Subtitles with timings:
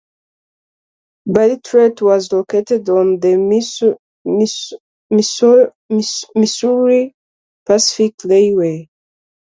[1.27, 3.37] Bartlett was located on the
[6.35, 7.15] Missouri
[7.67, 8.89] Pacific Railway.